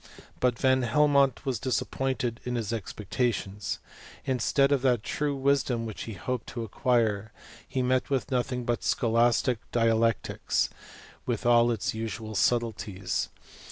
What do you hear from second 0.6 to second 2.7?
Helmont was disappointecl in